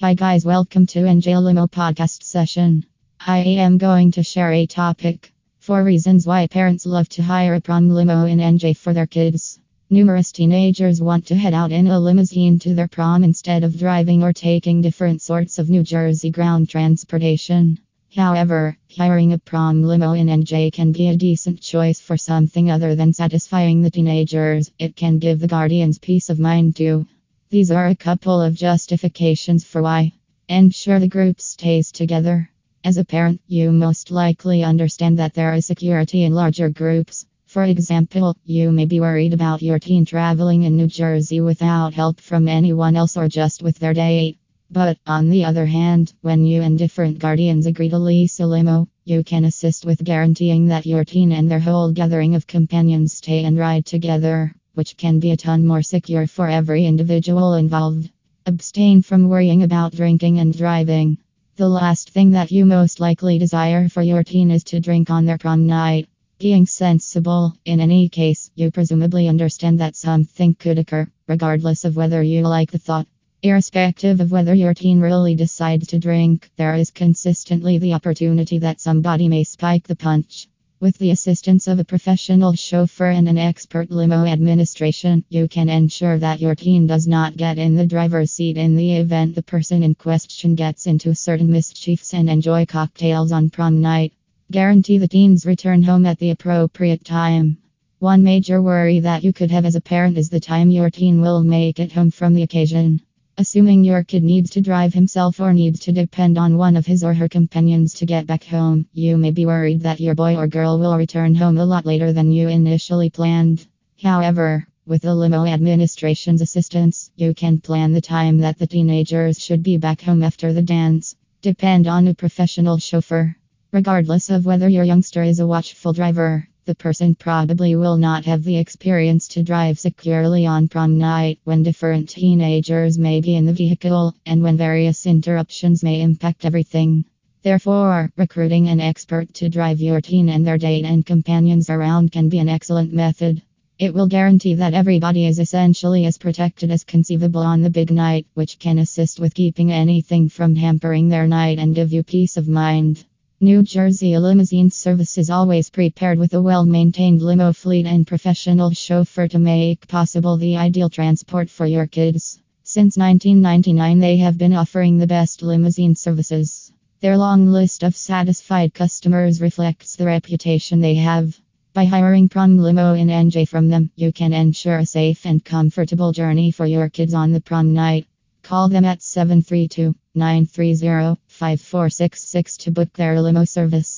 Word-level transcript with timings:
Hi, 0.00 0.14
guys, 0.14 0.44
welcome 0.44 0.86
to 0.86 1.00
NJ 1.00 1.42
Limo 1.42 1.66
podcast 1.66 2.22
session. 2.22 2.86
I 3.18 3.38
am 3.38 3.78
going 3.78 4.12
to 4.12 4.22
share 4.22 4.52
a 4.52 4.64
topic 4.64 5.32
four 5.58 5.82
reasons 5.82 6.24
why 6.24 6.46
parents 6.46 6.86
love 6.86 7.08
to 7.08 7.22
hire 7.24 7.54
a 7.54 7.60
prom 7.60 7.88
limo 7.88 8.24
in 8.24 8.38
NJ 8.38 8.76
for 8.76 8.94
their 8.94 9.08
kids. 9.08 9.58
Numerous 9.90 10.30
teenagers 10.30 11.02
want 11.02 11.26
to 11.26 11.34
head 11.34 11.52
out 11.52 11.72
in 11.72 11.88
a 11.88 11.98
limousine 11.98 12.60
to 12.60 12.76
their 12.76 12.86
prom 12.86 13.24
instead 13.24 13.64
of 13.64 13.76
driving 13.76 14.22
or 14.22 14.32
taking 14.32 14.82
different 14.82 15.20
sorts 15.20 15.58
of 15.58 15.68
New 15.68 15.82
Jersey 15.82 16.30
ground 16.30 16.68
transportation. 16.68 17.80
However, 18.14 18.78
hiring 18.96 19.32
a 19.32 19.38
prom 19.38 19.82
limo 19.82 20.12
in 20.12 20.28
NJ 20.28 20.72
can 20.72 20.92
be 20.92 21.08
a 21.08 21.16
decent 21.16 21.60
choice 21.60 21.98
for 21.98 22.16
something 22.16 22.70
other 22.70 22.94
than 22.94 23.12
satisfying 23.12 23.82
the 23.82 23.90
teenagers. 23.90 24.70
It 24.78 24.94
can 24.94 25.18
give 25.18 25.40
the 25.40 25.48
guardians 25.48 25.98
peace 25.98 26.30
of 26.30 26.38
mind 26.38 26.76
too. 26.76 27.04
These 27.50 27.70
are 27.70 27.86
a 27.86 27.96
couple 27.96 28.42
of 28.42 28.54
justifications 28.54 29.64
for 29.64 29.80
why. 29.80 30.12
Ensure 30.50 31.00
the 31.00 31.08
group 31.08 31.40
stays 31.40 31.90
together. 31.90 32.50
As 32.84 32.98
a 32.98 33.06
parent, 33.06 33.40
you 33.46 33.72
most 33.72 34.10
likely 34.10 34.62
understand 34.62 35.18
that 35.18 35.32
there 35.32 35.54
is 35.54 35.64
security 35.64 36.24
in 36.24 36.34
larger 36.34 36.68
groups. 36.68 37.24
For 37.46 37.64
example, 37.64 38.36
you 38.44 38.70
may 38.70 38.84
be 38.84 39.00
worried 39.00 39.32
about 39.32 39.62
your 39.62 39.78
teen 39.78 40.04
traveling 40.04 40.64
in 40.64 40.76
New 40.76 40.88
Jersey 40.88 41.40
without 41.40 41.94
help 41.94 42.20
from 42.20 42.48
anyone 42.48 42.96
else 42.96 43.16
or 43.16 43.28
just 43.28 43.62
with 43.62 43.78
their 43.78 43.94
date. 43.94 44.36
But 44.70 44.98
on 45.06 45.30
the 45.30 45.46
other 45.46 45.64
hand, 45.64 46.12
when 46.20 46.44
you 46.44 46.60
and 46.60 46.76
different 46.76 47.18
guardians 47.18 47.64
agree 47.64 47.88
to 47.88 47.98
lease 47.98 48.40
a 48.40 48.46
limo, 48.46 48.88
you 49.06 49.24
can 49.24 49.46
assist 49.46 49.86
with 49.86 50.04
guaranteeing 50.04 50.66
that 50.66 50.84
your 50.84 51.02
teen 51.02 51.32
and 51.32 51.50
their 51.50 51.60
whole 51.60 51.92
gathering 51.92 52.34
of 52.34 52.46
companions 52.46 53.14
stay 53.14 53.44
and 53.44 53.56
ride 53.56 53.86
together 53.86 54.54
which 54.78 54.96
can 54.96 55.18
be 55.18 55.32
a 55.32 55.36
ton 55.36 55.66
more 55.66 55.82
secure 55.82 56.28
for 56.28 56.48
every 56.48 56.86
individual 56.86 57.54
involved. 57.54 58.08
Abstain 58.46 59.02
from 59.02 59.28
worrying 59.28 59.64
about 59.64 59.92
drinking 59.92 60.38
and 60.38 60.56
driving. 60.56 61.18
The 61.56 61.68
last 61.68 62.10
thing 62.10 62.30
that 62.30 62.52
you 62.52 62.64
most 62.64 63.00
likely 63.00 63.40
desire 63.40 63.88
for 63.88 64.02
your 64.02 64.22
teen 64.22 64.52
is 64.52 64.62
to 64.70 64.78
drink 64.78 65.10
on 65.10 65.24
their 65.24 65.36
prom 65.36 65.66
night. 65.66 66.08
Being 66.38 66.64
sensible, 66.64 67.56
in 67.64 67.80
any 67.80 68.08
case, 68.08 68.52
you 68.54 68.70
presumably 68.70 69.26
understand 69.26 69.80
that 69.80 69.96
something 69.96 70.54
could 70.54 70.78
occur, 70.78 71.10
regardless 71.26 71.84
of 71.84 71.96
whether 71.96 72.22
you 72.22 72.42
like 72.42 72.70
the 72.70 72.78
thought. 72.78 73.08
Irrespective 73.42 74.20
of 74.20 74.30
whether 74.30 74.54
your 74.54 74.74
teen 74.74 75.00
really 75.00 75.34
decides 75.34 75.88
to 75.88 75.98
drink, 75.98 76.52
there 76.54 76.76
is 76.76 76.92
consistently 76.92 77.78
the 77.78 77.94
opportunity 77.94 78.58
that 78.58 78.80
somebody 78.80 79.28
may 79.28 79.42
spike 79.42 79.88
the 79.88 79.96
punch. 79.96 80.46
With 80.80 80.96
the 80.98 81.10
assistance 81.10 81.66
of 81.66 81.80
a 81.80 81.84
professional 81.84 82.52
chauffeur 82.52 83.10
and 83.10 83.28
an 83.28 83.36
expert 83.36 83.90
limo 83.90 84.24
administration, 84.24 85.24
you 85.28 85.48
can 85.48 85.68
ensure 85.68 86.20
that 86.20 86.40
your 86.40 86.54
teen 86.54 86.86
does 86.86 87.08
not 87.08 87.36
get 87.36 87.58
in 87.58 87.74
the 87.74 87.84
driver's 87.84 88.30
seat 88.30 88.56
in 88.56 88.76
the 88.76 88.94
event 88.94 89.34
the 89.34 89.42
person 89.42 89.82
in 89.82 89.96
question 89.96 90.54
gets 90.54 90.86
into 90.86 91.16
certain 91.16 91.50
mischiefs 91.50 92.14
and 92.14 92.30
enjoy 92.30 92.64
cocktails 92.64 93.32
on 93.32 93.50
prom 93.50 93.80
night. 93.80 94.12
Guarantee 94.52 94.98
the 94.98 95.08
teen's 95.08 95.44
return 95.44 95.82
home 95.82 96.06
at 96.06 96.20
the 96.20 96.30
appropriate 96.30 97.04
time. 97.04 97.58
One 97.98 98.22
major 98.22 98.62
worry 98.62 99.00
that 99.00 99.24
you 99.24 99.32
could 99.32 99.50
have 99.50 99.64
as 99.64 99.74
a 99.74 99.80
parent 99.80 100.16
is 100.16 100.28
the 100.28 100.38
time 100.38 100.70
your 100.70 100.90
teen 100.90 101.20
will 101.20 101.42
make 101.42 101.80
it 101.80 101.90
home 101.90 102.12
from 102.12 102.34
the 102.34 102.44
occasion. 102.44 103.00
Assuming 103.40 103.84
your 103.84 104.02
kid 104.02 104.24
needs 104.24 104.50
to 104.50 104.60
drive 104.60 104.92
himself 104.92 105.38
or 105.38 105.52
needs 105.52 105.78
to 105.78 105.92
depend 105.92 106.36
on 106.36 106.56
one 106.56 106.76
of 106.76 106.86
his 106.86 107.04
or 107.04 107.14
her 107.14 107.28
companions 107.28 107.94
to 107.94 108.04
get 108.04 108.26
back 108.26 108.42
home, 108.42 108.88
you 108.92 109.16
may 109.16 109.30
be 109.30 109.46
worried 109.46 109.80
that 109.82 110.00
your 110.00 110.16
boy 110.16 110.34
or 110.34 110.48
girl 110.48 110.76
will 110.76 110.96
return 110.96 111.36
home 111.36 111.56
a 111.56 111.64
lot 111.64 111.86
later 111.86 112.12
than 112.12 112.32
you 112.32 112.48
initially 112.48 113.10
planned. 113.10 113.64
However, 114.02 114.66
with 114.86 115.02
the 115.02 115.14
limo 115.14 115.46
administration's 115.46 116.42
assistance, 116.42 117.12
you 117.14 117.32
can 117.32 117.60
plan 117.60 117.92
the 117.92 118.00
time 118.00 118.38
that 118.38 118.58
the 118.58 118.66
teenagers 118.66 119.40
should 119.40 119.62
be 119.62 119.76
back 119.76 120.00
home 120.00 120.24
after 120.24 120.52
the 120.52 120.60
dance. 120.60 121.14
Depend 121.40 121.86
on 121.86 122.08
a 122.08 122.14
professional 122.14 122.78
chauffeur. 122.78 123.36
Regardless 123.70 124.30
of 124.30 124.46
whether 124.46 124.68
your 124.68 124.82
youngster 124.82 125.22
is 125.22 125.38
a 125.38 125.46
watchful 125.46 125.92
driver, 125.92 126.48
the 126.68 126.74
person 126.74 127.14
probably 127.14 127.74
will 127.76 127.96
not 127.96 128.26
have 128.26 128.44
the 128.44 128.58
experience 128.58 129.26
to 129.26 129.42
drive 129.42 129.78
securely 129.78 130.44
on 130.44 130.68
prom 130.68 130.98
night 130.98 131.38
when 131.44 131.62
different 131.62 132.10
teenagers 132.10 132.98
may 132.98 133.22
be 133.22 133.36
in 133.36 133.46
the 133.46 133.54
vehicle 133.54 134.14
and 134.26 134.42
when 134.42 134.54
various 134.54 135.06
interruptions 135.06 135.82
may 135.82 136.02
impact 136.02 136.44
everything. 136.44 137.06
Therefore, 137.42 138.12
recruiting 138.18 138.68
an 138.68 138.80
expert 138.80 139.32
to 139.32 139.48
drive 139.48 139.80
your 139.80 140.02
teen 140.02 140.28
and 140.28 140.46
their 140.46 140.58
date 140.58 140.84
and 140.84 141.06
companions 141.06 141.70
around 141.70 142.12
can 142.12 142.28
be 142.28 142.38
an 142.38 142.50
excellent 142.50 142.92
method. 142.92 143.40
It 143.78 143.94
will 143.94 144.06
guarantee 144.06 144.56
that 144.56 144.74
everybody 144.74 145.24
is 145.24 145.38
essentially 145.38 146.04
as 146.04 146.18
protected 146.18 146.70
as 146.70 146.84
conceivable 146.84 147.40
on 147.40 147.62
the 147.62 147.70
big 147.70 147.90
night, 147.90 148.26
which 148.34 148.58
can 148.58 148.76
assist 148.76 149.18
with 149.18 149.32
keeping 149.32 149.72
anything 149.72 150.28
from 150.28 150.54
hampering 150.54 151.08
their 151.08 151.26
night 151.26 151.58
and 151.58 151.74
give 151.74 151.94
you 151.94 152.02
peace 152.02 152.36
of 152.36 152.46
mind. 152.46 153.06
New 153.40 153.62
Jersey 153.62 154.18
Limousine 154.18 154.68
Service 154.68 155.16
is 155.16 155.30
always 155.30 155.70
prepared 155.70 156.18
with 156.18 156.34
a 156.34 156.42
well 156.42 156.66
maintained 156.66 157.22
limo 157.22 157.52
fleet 157.52 157.86
and 157.86 158.04
professional 158.04 158.72
chauffeur 158.72 159.28
to 159.28 159.38
make 159.38 159.86
possible 159.86 160.36
the 160.36 160.56
ideal 160.56 160.90
transport 160.90 161.48
for 161.48 161.64
your 161.64 161.86
kids. 161.86 162.40
Since 162.64 162.96
1999, 162.96 164.00
they 164.00 164.16
have 164.16 164.38
been 164.38 164.54
offering 164.54 164.98
the 164.98 165.06
best 165.06 165.40
limousine 165.40 165.94
services. 165.94 166.72
Their 166.98 167.16
long 167.16 167.46
list 167.46 167.84
of 167.84 167.94
satisfied 167.94 168.74
customers 168.74 169.40
reflects 169.40 169.94
the 169.94 170.06
reputation 170.06 170.80
they 170.80 170.96
have. 170.96 171.40
By 171.74 171.84
hiring 171.84 172.28
prom 172.28 172.58
limo 172.58 172.94
in 172.94 173.06
NJ 173.06 173.46
from 173.46 173.68
them, 173.68 173.92
you 173.94 174.12
can 174.12 174.32
ensure 174.32 174.78
a 174.78 174.84
safe 174.84 175.24
and 175.24 175.44
comfortable 175.44 176.10
journey 176.10 176.50
for 176.50 176.66
your 176.66 176.88
kids 176.88 177.14
on 177.14 177.30
the 177.30 177.40
prom 177.40 177.72
night. 177.72 178.08
Call 178.42 178.68
them 178.68 178.84
at 178.84 179.00
732 179.00 179.94
930 180.16 181.20
5466 181.38 182.56
to 182.56 182.72
book 182.72 182.92
their 182.94 183.20
limo 183.22 183.44
service. 183.44 183.96